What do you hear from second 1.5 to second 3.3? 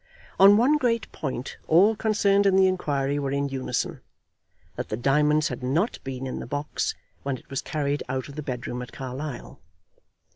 all concerned in the inquiry were